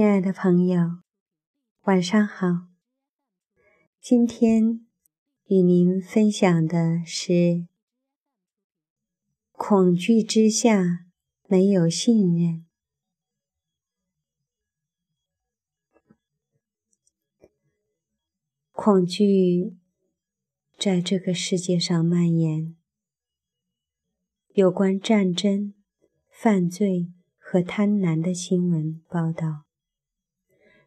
[0.00, 1.02] 亲爱的朋友，
[1.82, 2.68] 晚上好。
[4.00, 4.86] 今天
[5.44, 7.66] 与您分享的是：
[9.52, 11.04] 恐惧之下
[11.46, 12.64] 没有信任。
[18.72, 19.76] 恐惧
[20.78, 22.74] 在这个世界上蔓延，
[24.54, 25.74] 有关战争、
[26.30, 29.66] 犯罪和贪婪的新闻报道，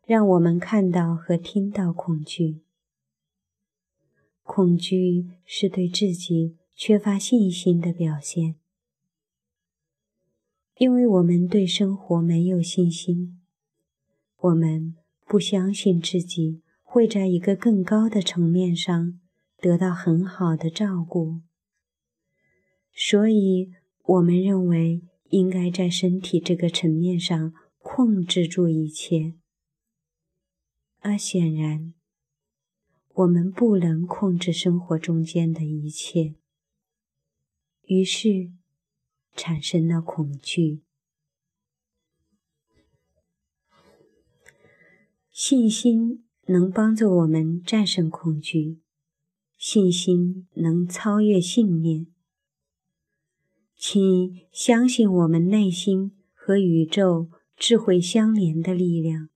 [0.06, 2.62] 让我们看到和听到恐惧。
[4.44, 8.56] 恐惧是对自己缺乏信心的表现，
[10.78, 13.40] 因为我们对生活没有信心，
[14.38, 14.95] 我们
[15.26, 16.62] 不相信自己。
[16.86, 19.20] 会在一个更高的层面上
[19.58, 21.42] 得到很好的照顾，
[22.94, 23.72] 所以
[24.04, 29.34] 我们认为应该在身体这个层面上控制住一切，
[31.04, 31.94] 而显然，
[33.14, 36.36] 我们不能控制生活中间的一切，
[37.86, 38.52] 于是
[39.36, 40.82] 产生了恐惧，
[45.32, 46.26] 信心。
[46.48, 48.82] 能帮助我们战胜恐惧，
[49.58, 52.08] 信心能超越信念。
[53.78, 59.30] 请相信我们内心和宇宙智慧相连的力量。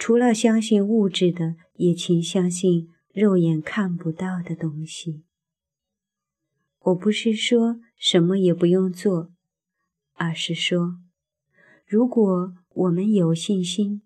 [0.00, 5.22] 除了相信物质的，也请相信肉眼看不到的东西。
[6.80, 9.30] 我不是说什么也不用做，
[10.14, 10.98] 而是说，
[11.86, 14.02] 如果我们有信心。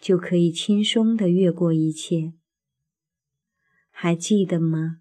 [0.00, 2.32] 就可以轻松地越过一切。
[3.90, 5.00] 还记得吗？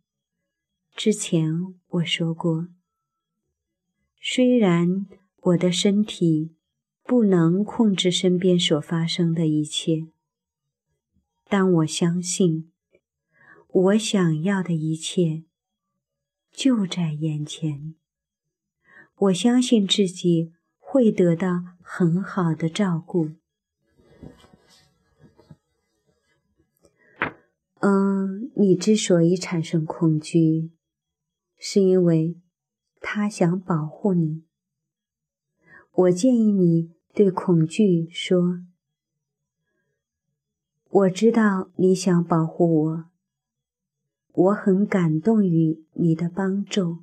[0.96, 1.54] 之前
[1.88, 2.70] 我说过，
[4.20, 5.06] 虽然
[5.40, 6.56] 我的身体
[7.04, 10.08] 不能控制身边所发生的一切，
[11.50, 12.72] 但我相信，
[13.68, 15.44] 我想要的一切
[16.52, 17.96] 就在眼前。
[19.16, 23.32] 我相信自己会得到很好的照顾。
[27.80, 30.72] 嗯，你之所以产生恐惧，
[31.58, 32.40] 是因为
[33.00, 34.44] 他想保护你。
[35.92, 38.62] 我建议你对恐惧说
[40.90, 43.06] ：“我知道你想保护我，
[44.34, 47.00] 我很感动于你的帮助，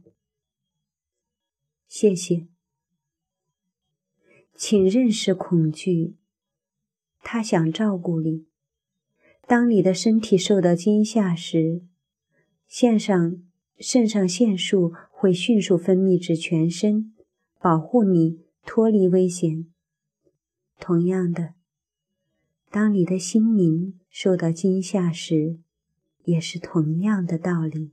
[1.87, 2.47] 谢谢。”
[4.56, 6.17] 请认识恐惧，
[7.21, 8.47] 他想照顾你。
[9.47, 11.83] 当你的身体受到惊吓时，
[12.67, 13.43] 线上
[13.78, 17.12] 肾上腺素会迅速分泌至全身，
[17.59, 19.67] 保护你脱离危险。
[20.78, 21.54] 同样的，
[22.75, 25.61] 当你的心灵受到惊吓时，
[26.25, 27.93] 也是同样的道理。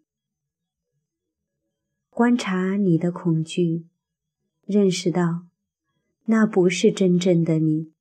[2.09, 3.85] 观察你的恐惧，
[4.65, 5.45] 认识到
[6.25, 7.91] 那不是真正的你。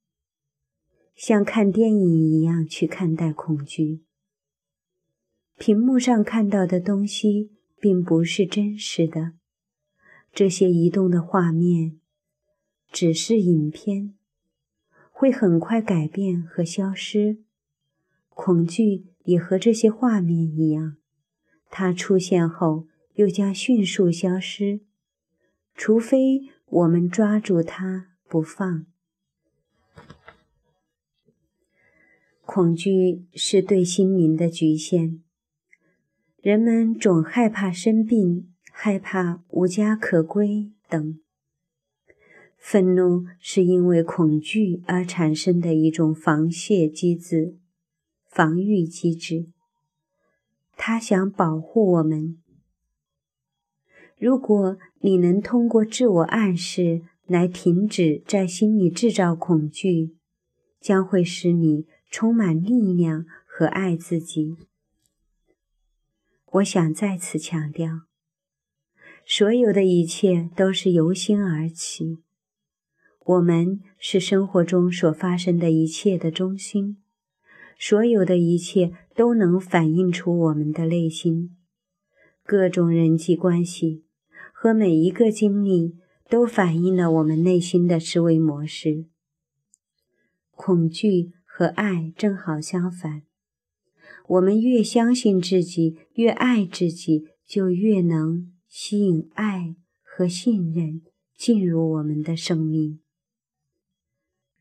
[1.13, 4.01] 像看电影一样去看待恐惧。
[5.59, 9.33] 屏幕上看到的东西并不是真实的，
[10.33, 11.99] 这些移动的画面
[12.91, 14.15] 只是影片，
[15.21, 17.43] 会很快改变和消失。
[18.29, 20.97] 恐惧也和这些画面一样，
[21.69, 24.81] 它出现后又将迅速消失，
[25.75, 28.87] 除非我们抓住它不放。
[32.43, 35.21] 恐惧是对心灵的局限。
[36.41, 41.19] 人们总害怕生病，害怕无家可归等。
[42.61, 47.57] 愤怒是因为恐惧而产生的一种防泄机制、
[48.29, 49.47] 防御机制。
[50.77, 52.37] 他想保护我们。
[54.17, 60.15] 如果你能通过自我暗示来停止在心里制造恐惧，
[60.79, 61.87] 将会使你。
[62.13, 64.57] 充满力量和爱自己。
[66.45, 68.01] 我想再次强调，
[69.25, 72.17] 所有的一切都是由心而起。
[73.25, 76.97] 我们是生活中所发生的一切的中心，
[77.79, 81.55] 所有的一切都能反映出我们的内心。
[82.43, 84.03] 各种人际关系
[84.53, 85.95] 和每一个经历
[86.29, 89.05] 都反映了我们内心的思维模式。
[90.51, 91.31] 恐惧。
[91.53, 93.23] 和爱正好相反，
[94.29, 101.01] 我们越相信自己，越爱自己，就越能吸引爱和信任
[101.35, 102.99] 进入我们的生命。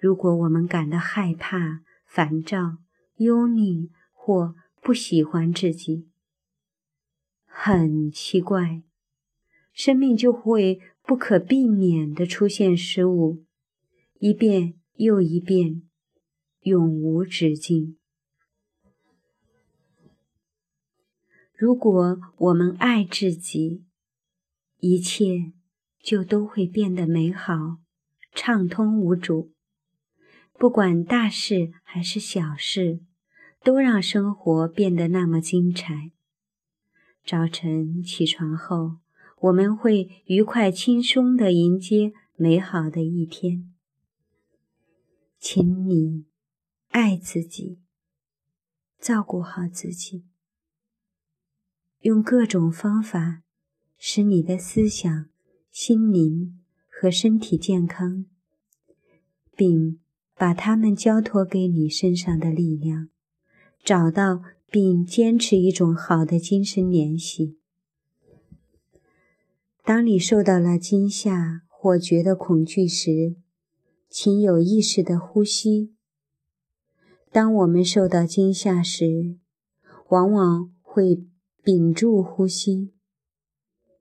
[0.00, 2.78] 如果我们感到害怕、烦躁、
[3.16, 6.08] 忧虑或不喜欢自己，
[7.44, 8.82] 很奇怪，
[9.74, 13.44] 生命就会不可避免地出现失误，
[14.20, 15.82] 一遍又一遍，
[16.62, 17.98] 永无止境。
[21.54, 23.84] 如果我们爱自己，
[24.78, 25.52] 一切
[26.02, 27.76] 就都会变得美好、
[28.32, 29.52] 畅通无阻。
[30.60, 33.00] 不管大事还是小事，
[33.64, 36.12] 都让生活变得那么精彩。
[37.24, 38.98] 早晨起床后，
[39.38, 43.72] 我们会愉快轻松地迎接美好的一天。
[45.38, 46.26] 请你
[46.90, 47.78] 爱自己，
[48.98, 50.26] 照顾好自己。
[52.00, 53.44] 用各种方法
[53.96, 55.30] 使你的思想、
[55.70, 58.26] 心灵和身体健康，
[59.56, 59.98] 并
[60.40, 63.10] 把它们交托给你身上的力量，
[63.84, 64.40] 找到
[64.70, 67.58] 并坚持一种好的精神联系。
[69.84, 73.36] 当你受到了惊吓或觉得恐惧时，
[74.08, 75.92] 请有意识的呼吸。
[77.30, 79.36] 当我们受到惊吓时，
[80.08, 81.26] 往往会。
[81.62, 82.94] 屏住呼吸，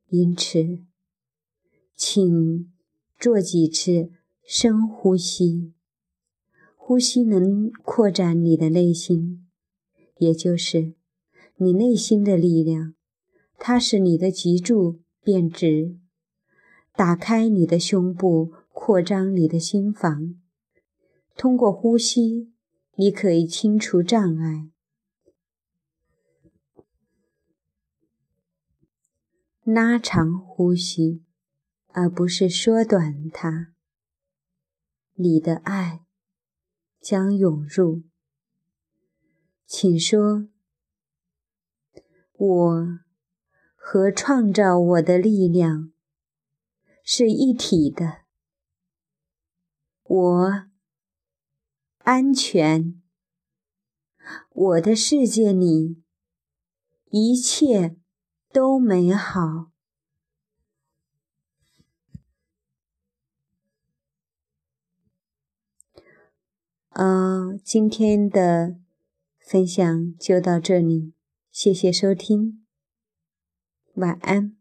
[0.07, 0.79] 因此，
[1.93, 2.71] 请
[3.19, 4.11] 做几次
[4.47, 5.73] 深呼吸。
[6.89, 9.47] 呼吸能扩展你的内心，
[10.17, 10.95] 也就是
[11.57, 12.95] 你内心的力量。
[13.59, 15.99] 它使你的脊柱变直，
[16.95, 20.33] 打开你的胸部，扩张你的心房。
[21.37, 22.51] 通过呼吸，
[22.95, 24.71] 你可以清除障碍。
[29.63, 31.23] 拉长呼吸，
[31.89, 33.75] 而不是缩短它。
[35.13, 36.07] 你的爱
[37.01, 38.03] 将涌入。
[39.65, 40.47] 请说
[42.33, 42.99] ：“我
[43.75, 45.91] 和创造我的力量
[47.03, 48.23] 是一体的。
[50.03, 50.65] 我
[51.99, 53.01] 安全。
[54.49, 56.03] 我的世界里
[57.11, 57.95] 一切。”
[58.51, 59.71] 都美好。
[67.01, 68.75] 嗯，今天的
[69.39, 71.13] 分享就到这里，
[71.49, 72.65] 谢谢收听，
[73.93, 74.58] 晚安。